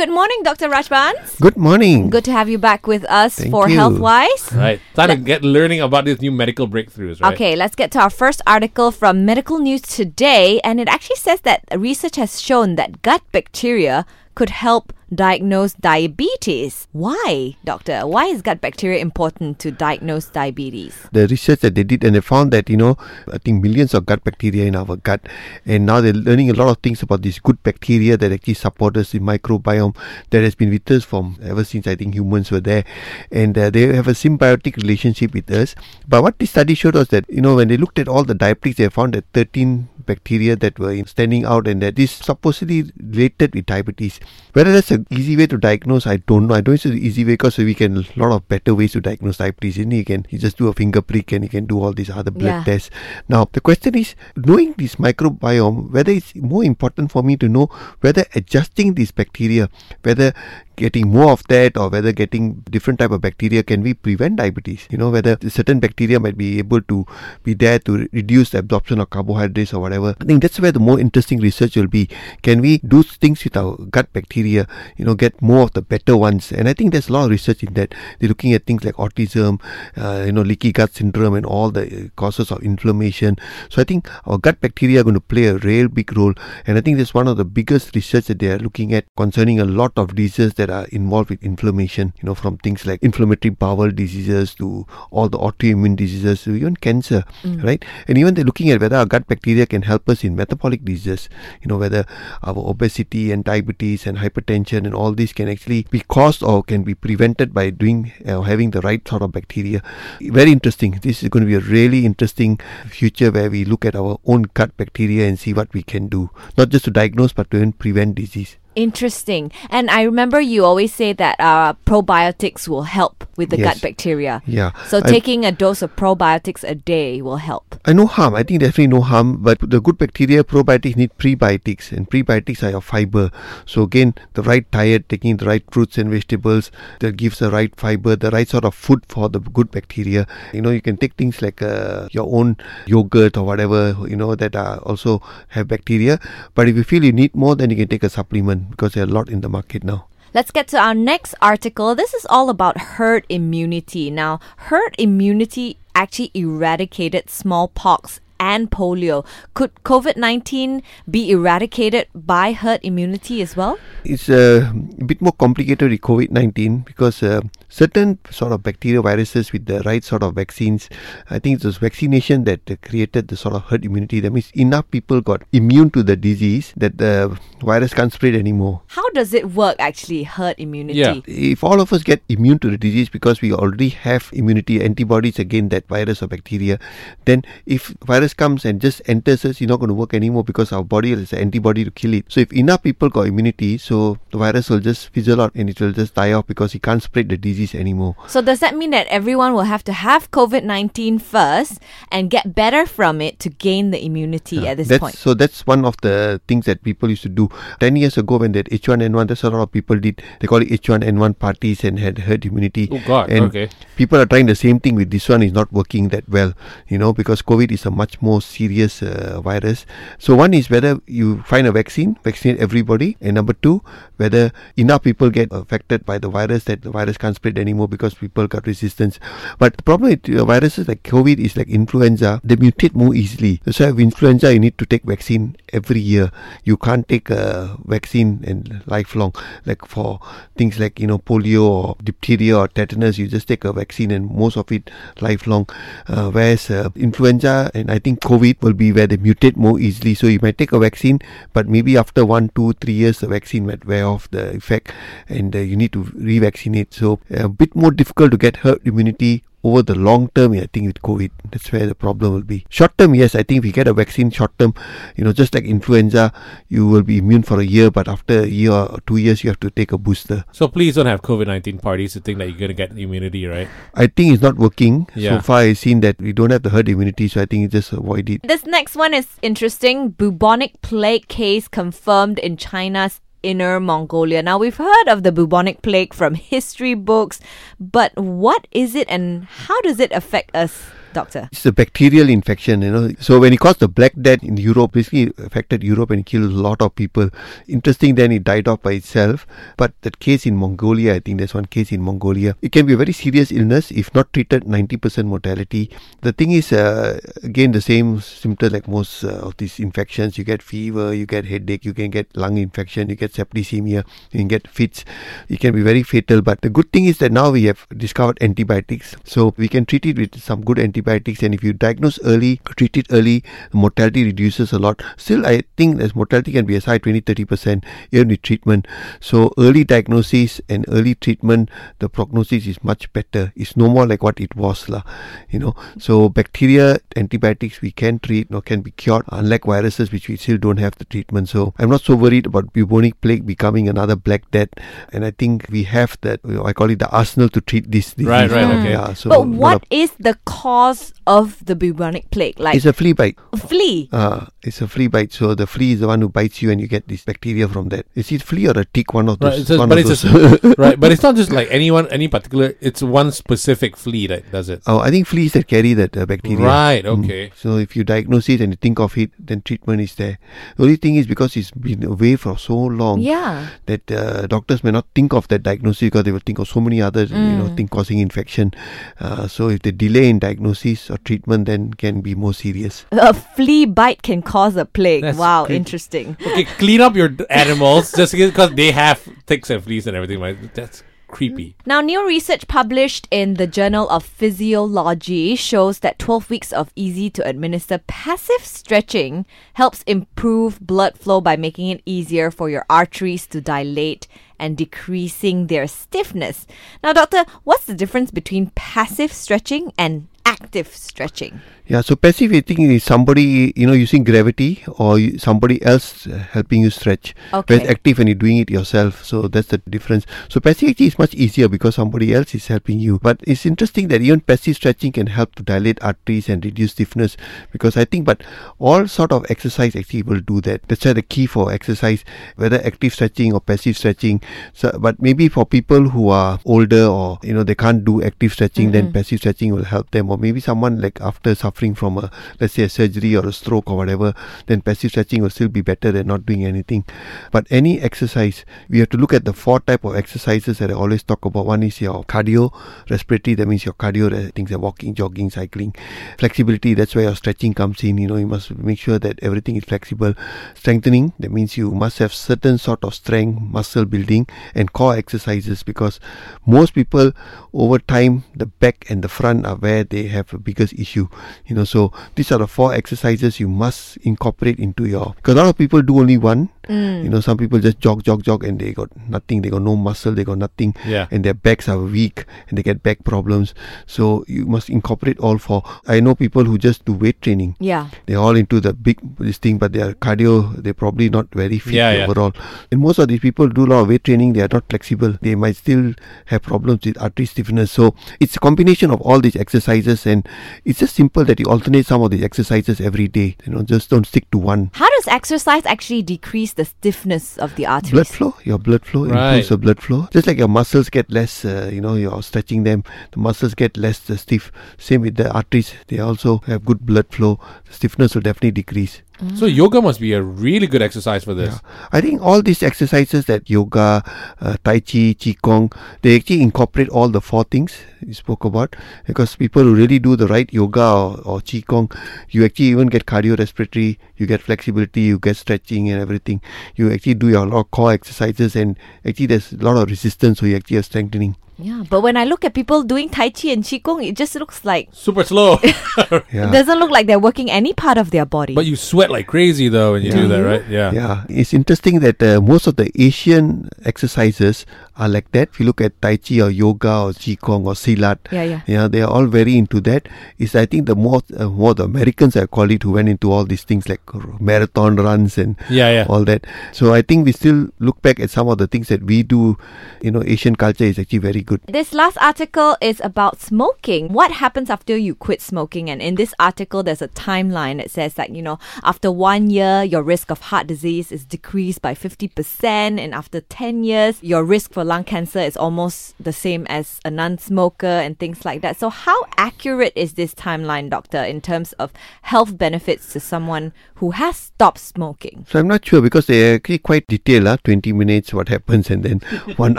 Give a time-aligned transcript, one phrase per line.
[0.00, 0.70] Good morning, Dr.
[0.70, 1.38] Rajbans.
[1.42, 2.08] Good morning.
[2.08, 3.76] Good to have you back with us Thank for you.
[3.76, 4.56] HealthWise.
[4.56, 4.80] Right.
[4.94, 7.34] Time to get learning about these new medical breakthroughs, right?
[7.34, 10.58] Okay, let's get to our first article from Medical News today.
[10.64, 16.86] And it actually says that research has shown that gut bacteria could help diagnose diabetes.
[16.92, 18.06] Why, doctor?
[18.06, 20.94] Why is gut bacteria important to diagnose diabetes?
[21.12, 22.96] The research that they did, and they found that, you know,
[23.30, 25.28] I think millions of gut bacteria in our gut.
[25.66, 28.96] And now they're learning a lot of things about these good bacteria that actually support
[28.96, 29.96] us in microbiome
[30.30, 32.84] that has been with us from ever since I think humans were there.
[33.30, 35.74] And uh, they have a symbiotic relationship with us.
[36.06, 38.34] But what this study showed us that, you know, when they looked at all the
[38.34, 43.54] diabetics, they found that 13 bacteria that were standing out and that is supposedly related
[43.54, 44.20] with diabetes.
[44.52, 46.54] Whether that's an easy way to diagnose, I don't know.
[46.54, 48.92] I don't think it's an easy way because we can a lot of better ways
[48.92, 49.78] to diagnose diabetes.
[49.78, 52.10] And you can you just do a finger prick and you can do all these
[52.10, 52.64] other blood Yeah.
[52.64, 52.90] tests.
[53.28, 57.66] Now the question is knowing this microbiome, whether it's more important for me to know
[58.00, 59.68] whether adjusting these bacteria,
[60.02, 60.32] whether
[60.80, 62.44] getting more of that or whether getting
[62.76, 64.86] different type of bacteria can we prevent diabetes?
[64.90, 67.06] You know whether certain bacteria might be able to
[67.44, 70.14] be there to reduce the absorption of carbohydrates or whatever.
[70.20, 72.08] I think that's where the more interesting research will be.
[72.42, 76.16] Can we do things with our gut bacteria you know get more of the better
[76.16, 76.50] ones?
[76.50, 77.94] And i think there's a lot of research in that.
[78.18, 79.60] They're looking at things like autism
[79.96, 83.36] uh, you know leaky gut syndrome and all the uh, causes of inflammation.
[83.68, 86.34] So i think our gut bacteria are going to play a real big role.
[86.66, 89.60] And i think that's one of the biggest research that they are looking at concerning
[89.60, 93.50] a lot of diseases that are involved with inflammation you know from things like inflammatory
[93.50, 97.24] bowel diseases to all the autoimmune diseases to even cancer
[97.62, 97.84] right?
[98.08, 101.28] And even they're looking at whether our gut bacteria can help us in metabolic diseases
[101.60, 102.04] you know whether
[102.42, 106.82] our obesity and diabetes and hypertension and all these can actually be caused or can
[106.82, 109.82] be prevented by doing uh, having the right sort of bacteria.
[110.20, 110.98] Very interesting.
[111.02, 114.42] This is going to be a really interesting future where we look at our own
[114.54, 116.30] gut bacteria and see what we can do.
[116.56, 119.50] Not just to diagnose but to even prevent disease Interesting.
[119.68, 124.42] And I remember you always say that uh, probiotics will help with the gut bacteria.
[124.46, 127.74] yeah So I- taking a dose of probiotics a day will help.
[127.84, 128.34] I no harm.
[128.34, 129.38] I think definitely no harm.
[129.42, 133.30] But the good bacteria, probiotics need prebiotics, and prebiotics are your fiber.
[133.66, 137.74] So again, the right diet, taking the right fruits and vegetables that gives the right
[137.74, 140.26] fiber, the right sort of food for the good bacteria.
[140.52, 142.56] You know, you can take things like uh, your own
[142.86, 143.96] yogurt or whatever.
[144.06, 146.20] You know that are also have bacteria.
[146.54, 149.04] But if you feel you need more, then you can take a supplement because there
[149.04, 150.06] are a lot in the market now.
[150.32, 151.94] Let's get to our next article.
[151.94, 154.10] This is all about herd immunity.
[154.10, 154.38] Now,
[154.70, 159.24] herd immunity actually eradicated smallpox and polio.
[159.54, 163.78] Could COVID 19 be eradicated by herd immunity as well?
[164.04, 169.02] It's uh, a bit more complicated with COVID 19 because uh, certain sort of bacteria
[169.02, 170.88] viruses with the right sort of vaccines,
[171.28, 174.20] I think it was vaccination that uh, created the sort of herd immunity.
[174.20, 178.82] That means enough people got immune to the disease that the virus can't spread anymore.
[178.88, 180.98] How does it work actually, herd immunity?
[180.98, 181.20] Yeah.
[181.26, 185.38] If all of us get immune to the disease because we already have immunity antibodies
[185.38, 186.78] against that virus or bacteria,
[187.26, 190.72] then if virus comes and just enters us, it's not going to work anymore because
[190.72, 192.26] our body has an antibody to kill it.
[192.28, 195.80] So if enough people got immunity, so the virus will just fizzle out and it
[195.80, 198.16] will just die off because it can't spread the disease anymore.
[198.26, 201.80] So, does that mean that everyone will have to have COVID 19 first
[202.10, 205.14] and get better from it to gain the immunity at this that's, point?
[205.16, 207.48] So that's one of the things that people used to do.
[207.80, 210.22] Ten years ago, when that H1N1, that's a lot of people did.
[210.40, 212.88] They call it H1N1 parties and had herd immunity.
[212.90, 213.30] Oh, God.
[213.30, 213.68] And Okay.
[213.96, 215.42] people are trying the same thing with this one.
[215.42, 216.52] Is not working that well,
[216.88, 219.86] you know, because COVID is a much more serious uh, virus.
[220.18, 223.82] So one is whether you find a vaccine, vaccinate everybody, and number two,
[224.16, 228.14] whether enough people get affected by the virus that the virus can't spread anymore because
[228.14, 229.18] people got resistance.
[229.58, 233.60] But the problem with uh, viruses like COVID is like influenza; they mutate more easily.
[233.70, 236.30] So with influenza, you need to take vaccine every year.
[236.64, 239.34] You can't take a vaccine and lifelong.
[239.64, 240.20] Like for
[240.56, 244.30] things like you know polio or diphtheria or tetanus, you just take a vaccine and
[244.30, 245.68] most of it lifelong.
[246.08, 250.14] Uh, whereas uh, influenza and I think COVID will be where they mutate more easily.
[250.14, 251.20] So you might take a vaccine,
[251.52, 254.92] but maybe after one, two, three years, the vaccine might wear off the effect,
[255.28, 256.94] and uh, you need to revaccinate.
[256.94, 260.86] So a bit more difficult to get herd immunity over the long term, I think
[260.86, 262.64] with COVID, that's where the problem will be.
[262.68, 264.74] Short term, yes, I think if you get a vaccine short term,
[265.16, 266.32] you know, just like influenza,
[266.68, 269.50] you will be immune for a year, but after a year or two years, you
[269.50, 270.44] have to take a booster.
[270.52, 273.46] So please don't have COVID 19 parties to think that you're going to get immunity,
[273.46, 273.68] right?
[273.94, 275.08] I think it's not working.
[275.14, 275.36] Yeah.
[275.36, 277.68] So far, I've seen that we don't have the herd immunity, so I think you
[277.68, 278.42] just avoid it.
[278.42, 280.10] This next one is interesting.
[280.10, 284.42] Bubonic plague case confirmed in China's Inner Mongolia.
[284.42, 287.40] Now, we've heard of the bubonic plague from history books,
[287.78, 291.48] but what is it and how does it affect us doctor?
[291.52, 293.12] It's a bacterial infection, you know.
[293.20, 296.54] So when it caused the Black Death in Europe, basically affected Europe and killed a
[296.54, 297.30] lot of people.
[297.68, 299.46] Interesting, then it died off by itself.
[299.76, 302.56] But that case in Mongolia, I think there's one case in Mongolia.
[302.62, 304.64] It can be a very serious illness if not treated.
[304.64, 305.90] 90% mortality.
[306.20, 310.38] The thing is, uh, again, the same symptoms like most uh, of these infections.
[310.38, 314.38] You get fever, you get headache, you can get lung infection, you get septicemia, you
[314.38, 315.04] can get fits.
[315.48, 316.42] It can be very fatal.
[316.42, 320.06] But the good thing is that now we have discovered antibiotics, so we can treat
[320.06, 320.99] it with some good antibiotics.
[321.06, 325.02] And if you diagnose early, treat it early, mortality reduces a lot.
[325.16, 328.86] Still, I think that mortality can be as high 20 30% even with treatment.
[329.20, 333.52] So early diagnosis and early treatment, the prognosis is much better.
[333.54, 335.02] It's no more like what it was, lah.
[335.50, 335.74] You know.
[335.98, 340.58] So bacteria antibiotics we can treat or can be cured, unlike viruses which we still
[340.58, 341.48] don't have the treatment.
[341.48, 344.68] So I'm not so worried about bubonic plague becoming another black death.
[345.12, 346.40] And I think we have that.
[346.44, 348.26] You know, I call it the arsenal to treat this disease.
[348.26, 348.90] Right, right, okay.
[348.90, 349.12] Yeah.
[349.14, 350.89] So but a lot what of- is the cause
[351.26, 352.58] of the bubonic plague?
[352.58, 353.38] Like it's a flea bite.
[353.56, 354.08] flea.
[354.12, 355.32] Uh, it's a flea bite.
[355.32, 357.88] So the flea is the one who bites you, and you get this bacteria from
[357.90, 358.06] that.
[358.14, 359.12] Is it flea or a tick?
[359.14, 359.50] One of those.
[359.52, 360.60] Right, it's just- one but of it's those.
[360.62, 362.74] just- right, but it's not just like anyone, any particular.
[362.80, 364.82] It's one specific flea that does it.
[364.86, 366.64] oh, I think fleas that carry that uh, bacteria.
[366.66, 367.04] Right.
[367.04, 367.24] Mm.
[367.24, 367.52] Okay.
[367.56, 370.38] So if you diagnose it and you think of it, then treatment is there.
[370.76, 373.68] The only thing is because it's been away for so long Yeah.
[373.86, 376.80] that uh, doctors may not think of that diagnosis because they will think of so
[376.80, 377.76] many other you know Mm.
[377.76, 378.72] thing causing infection.
[379.20, 383.04] Uh, so if they delay in diagnosis or treatment, then can be more serious.
[383.12, 385.22] A flea bite can cause a plague.
[385.22, 385.76] That's wow, creepy.
[385.76, 386.36] interesting.
[386.40, 390.40] Okay, clean up your animals just because they have ticks and fleas and everything.
[390.40, 390.56] Right?
[390.74, 391.76] That's creepy.
[391.86, 397.30] Now, new research published in the Journal of Physiology shows that 12 weeks of easy
[397.30, 403.46] to administer passive stretching helps improve blood flow by making it easier for your arteries
[403.48, 404.26] to dilate
[404.58, 406.66] and decreasing their stiffness.
[407.02, 410.28] Now, doctor, what's the difference between passive stretching and
[410.60, 411.60] active stretching?
[411.90, 416.22] Yeah, so passive think is somebody you know using gravity or somebody else
[416.52, 417.34] helping you stretch.
[417.52, 417.74] Okay.
[417.74, 419.24] Whereas active when you're doing it yourself.
[419.24, 420.24] So that's the difference.
[420.48, 423.18] So passive actually is much easier because somebody else is helping you.
[423.18, 427.36] But it's interesting that even passive stretching can help to dilate arteries and reduce stiffness
[427.72, 428.44] because I think but
[428.78, 430.86] all sort of exercise actually will do that.
[430.86, 434.42] That's why the key for exercise, whether active stretching or passive stretching.
[434.74, 438.52] So but maybe for people who are older or you know they can't do active
[438.52, 439.14] stretching, then Mhm.
[439.14, 440.30] passive stretching will help them.
[440.30, 442.30] Or maybe someone like after suffering from a
[442.60, 444.34] let's say a surgery or a stroke or whatever,
[444.66, 447.04] then passive stretching will still be better than not doing anything.
[447.50, 450.94] But any exercise, we have to look at the four type of exercises that I
[450.94, 451.66] always talk about.
[451.66, 452.72] One is your cardio,
[453.08, 455.94] respiratory, that means your cardio things like walking, jogging, cycling.
[456.38, 458.18] Flexibility, that's where your stretching comes in.
[458.18, 460.34] You know, you must make sure that everything is flexible.
[460.74, 465.82] Strengthening, that means you must have certain sort of strength, muscle building, and core exercises
[465.82, 466.20] because
[466.66, 467.32] most people
[467.72, 471.28] over time the back and the front are where they have a biggest issue
[471.70, 475.56] you know so these are the four exercises you must incorporate into your because a
[475.56, 477.22] lot of people do only one Mm.
[477.24, 479.94] you know some people just jog jog jog and they got nothing they got no
[479.94, 481.28] muscle they got nothing Yeah.
[481.30, 483.74] and their backs are weak and they get back problems
[484.06, 488.08] so you must incorporate all four i know people who just do weight training Yeah.
[488.26, 491.94] they're all into the big this thing, but their cardio, they're probably not very fit
[491.94, 492.24] Yeah, yeah.
[492.24, 492.52] overall.
[492.90, 495.36] And most of these people do a lot of weight training, they are not flexible.
[495.40, 496.14] They might still
[496.46, 497.92] have problems with artery stiffness.
[497.92, 500.46] So it's a combination of all these exercises, and
[500.84, 503.56] it's just simple that you alternate some of these exercises every day.
[503.66, 504.90] You know, just don't stick to one.
[504.94, 508.12] How does exercise actually decrease the stiffness of the arteries?
[508.12, 509.48] Blood flow, your blood flow Right.
[509.56, 510.28] improves the blood flow.
[510.32, 513.96] Just like your muscles get less, uh, you know, you're stretching them, the muscles get
[513.96, 514.70] less uh, stiff.
[514.98, 517.58] Same with the arteries, they also have good blood flow.
[517.86, 519.22] The stiffness will definitely decrease.
[519.56, 521.74] So yoga must be a really good exercise for this.
[521.74, 522.08] Yeah.
[522.12, 524.22] I think all these exercises that yoga,
[524.60, 528.94] uh, tai chi, qigong, they actually incorporate all the four things you spoke about.
[529.26, 532.14] Because people who really do the right yoga or, or qigong,
[532.50, 536.60] you actually even get cardiorespiratory, you get flexibility, you get stretching and everything.
[536.96, 540.58] You actually do your lot of core exercises, and actually there's a lot of resistance,
[540.60, 541.56] so you actually are strengthening.
[541.82, 544.84] Yeah, but when I look at people doing Tai Chi and Qigong, it just looks
[544.84, 546.68] like Super slow, Yeah.
[546.68, 548.74] it doesn't look like they're working any part of their body.
[548.74, 550.84] but you sweat like crazy though when you do that, right?
[550.88, 551.12] Yeah.
[551.12, 554.84] Yeah, it's interesting that uh, most of the Asian exercises
[555.20, 555.68] are like that.
[555.72, 558.80] If you look at Tai Chi or yoga or Qigong or Silat, yeah, yeah.
[558.86, 560.28] yeah, they are all very into that.
[560.58, 563.52] Is I think the more uh, more the Americans I call it who went into
[563.52, 564.20] all these things like
[564.60, 566.26] marathon runs and Yeah, yeah.
[566.28, 566.66] all that.
[566.92, 569.76] So I think we still look back at some of the things that we do.
[570.22, 571.80] You know, Asian culture is actually very good.
[571.86, 574.32] This last article is about smoking.
[574.32, 576.08] What happens after you quit smoking?
[576.10, 580.02] And in this article, there's a timeline that says that, you know, after one year,
[580.02, 582.84] your risk of heart disease is decreased by 50%.
[582.84, 587.30] And after 10 years, your risk for lung cancer is almost the same as a
[587.30, 588.96] non-smoker and things like that.
[588.96, 592.12] So how accurate is this timeline, doctor, in terms of
[592.42, 595.66] health benefits to someone who has stopped smoking?
[595.68, 599.24] So I'm not sure because they're actually quite detailed, uh, 20 minutes, what happens, and
[599.24, 599.40] then
[599.76, 599.98] one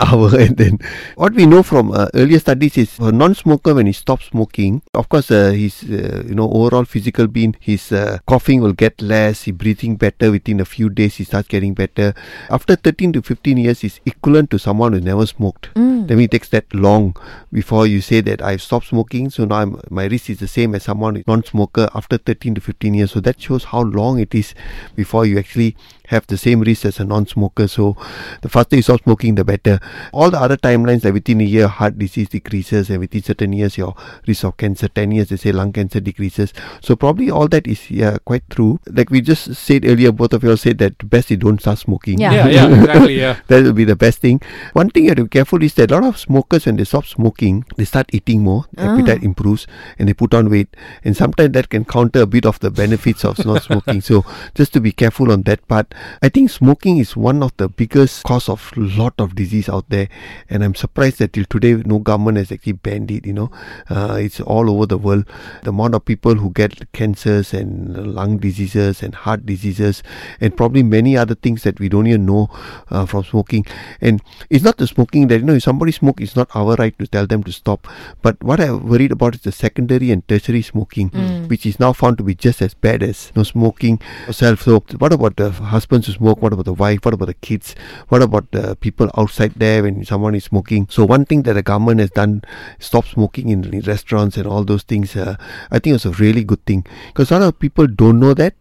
[0.00, 0.78] hour, and then
[1.16, 5.10] what we know from uh, earlier studies is a non-smoker when he stops smoking, of
[5.10, 9.42] course, uh, his uh, you know overall physical being, his uh, coughing will get less,
[9.42, 12.14] he breathing better within a few days, he starts getting better.
[12.48, 15.72] After 13 to 15 years, is equivalent to someone never smoked.
[15.74, 16.06] Mm.
[16.08, 17.16] That means it takes that long
[17.52, 20.74] before you say that I've stopped smoking, so now I'm, my risk is the same
[20.74, 23.12] as someone non-smoker after 13 to 15 years.
[23.12, 24.54] So that shows how long it is
[24.94, 25.76] before you actually
[26.08, 27.68] have the same risk as a non-smoker.
[27.68, 27.96] So
[28.42, 29.80] the faster you stop smoking, the better.
[30.12, 33.78] All the other timelines, like within a year, heart disease decreases, and within certain years,
[33.78, 33.94] your
[34.26, 36.52] risk of cancer, 10 years, they say lung cancer decreases.
[36.80, 38.80] So probably all that is yeah, quite true.
[38.86, 41.78] Like we just said earlier, both of you all said that best you don't start
[41.78, 42.18] smoking.
[42.18, 42.32] Yeah.
[42.32, 43.18] Yeah, yeah, exactly.
[43.18, 43.36] Yeah.
[43.48, 44.40] that will be the best thing.
[44.72, 46.84] One thing you have to be careful is that a lot of smokers, when they
[46.84, 48.94] stop smoking, they start eating more, Ah.
[48.94, 49.66] appetite improves,
[49.98, 50.68] and they put on weight.
[51.04, 54.00] And sometimes that can counter a bit of the benefits of not smoking.
[54.00, 55.91] So just to be careful on that part.
[56.22, 60.08] I think smoking is one of the biggest cause of lot of disease out there,
[60.48, 63.26] and I'm surprised that till today no government has actually banned it.
[63.26, 63.50] You know,
[63.90, 65.26] uh, it's all over the world.
[65.62, 70.02] The amount of people who get cancers and lung diseases and heart diseases,
[70.40, 72.50] and probably many other things that we don't even know
[72.90, 73.66] uh, from smoking.
[74.00, 76.96] And it's not the smoking that you know if somebody smoke, it's not our right
[76.98, 77.86] to tell them to stop.
[78.22, 81.08] But what I'm worried about is the secondary and tertiary smoking,
[81.48, 84.62] which is now found to be just as bad as you know, smoking yourself.
[84.62, 85.50] So what about the
[85.82, 86.40] husbands who smoke?
[86.40, 87.04] What about the wife?
[87.04, 87.74] What about the kids?
[88.08, 90.86] What about the people outside there when someone is smoking?
[90.90, 92.42] So one thing that the government has done,
[92.78, 95.16] stop smoking in, restaurants and all those things.
[95.16, 95.36] Uh,
[95.70, 98.54] I think it's a really good thing because a lot of people don't know that.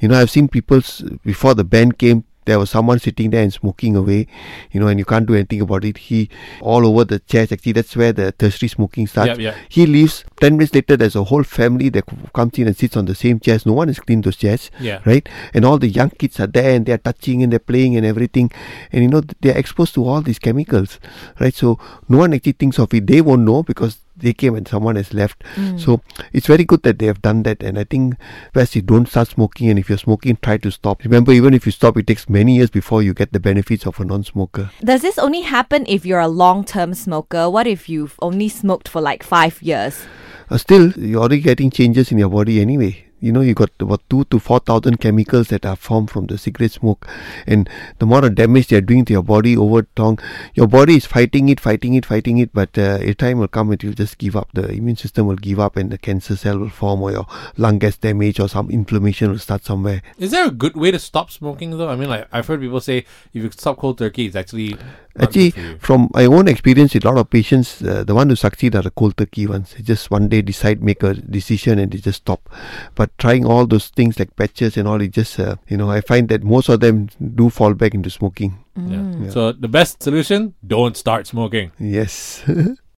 [0.00, 0.80] You know, I've seen people
[1.24, 2.24] before the ban came.
[2.46, 4.26] There was someone sitting there and smoking away,
[4.72, 5.98] you know, and you can't do anything about it.
[5.98, 7.52] He all over the chairs.
[7.52, 9.28] Actually, that's where the tertiary smoking starts.
[9.28, 9.54] Yep, yep.
[9.68, 10.24] He leaves.
[10.40, 13.40] Ten minutes later, there's a whole family that comes in and sits on the same
[13.40, 13.66] chairs.
[13.66, 15.00] No one has cleaned those chairs Yeah.
[15.04, 15.28] right?
[15.52, 18.50] And all the young kids are there and they're touching and they're playing and everything.
[18.92, 20.98] And you know, they're exposed to all these chemicals,
[21.40, 21.54] right?
[21.54, 23.06] So no one actually thinks of it.
[23.06, 25.42] They won't know because they came and someone has left.
[25.78, 26.00] So
[26.32, 27.62] it's very good that they have done that.
[27.62, 28.14] And I think
[28.52, 29.68] best you don't start smoking.
[29.70, 31.04] And if you're smoking, try to stop.
[31.04, 34.00] Remember, even if you stop, it takes many years before you get the benefits of
[34.00, 34.70] a non smoker.
[34.82, 37.50] Does this only happen if you're a long-term smoker?
[37.50, 40.06] What if you've only smoked for like five years?
[40.48, 43.05] Uh, still, you're already getting changes in your body anyway.
[43.20, 46.36] You know, you got about two to four thousand chemicals that are formed from the
[46.36, 47.08] cigarette smoke,
[47.46, 47.68] and
[47.98, 50.18] the more damage they are doing to your body over time,
[50.54, 52.50] your body is fighting it, fighting it, fighting it.
[52.52, 54.50] But uh, a time will come it will just give up.
[54.52, 57.78] The immune system will give up, and the cancer cell will form, or your lung
[57.78, 60.02] gets damaged, or some inflammation will start somewhere.
[60.18, 61.88] Is there a good way to stop smoking though?
[61.88, 64.76] I mean, like I've heard people say if you stop cold turkey, it's actually
[65.20, 65.78] Actually, good for you.
[65.78, 68.82] from my own experience with a lot of patients, uh, the one who succeed are
[68.82, 69.74] the cold turkey ones.
[69.74, 72.48] They just one day decide, make a decision, and they just stop.
[72.94, 76.00] But trying all those things like patches and all, it just, uh, you know, I
[76.00, 78.64] find that most of them do fall back into smoking.
[78.76, 79.30] Yeah.
[79.30, 81.72] So the best solution: don't start smoking.
[81.78, 82.44] Yes.